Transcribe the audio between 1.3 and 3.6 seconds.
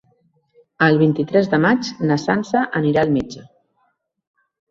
de maig na Sança anirà al metge.